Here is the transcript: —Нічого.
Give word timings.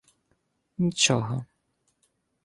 —Нічого. 0.77 1.45